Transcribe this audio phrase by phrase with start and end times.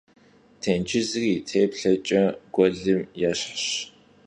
[0.61, 3.65] Têncızri yi têplheç'e guelım yêşhş.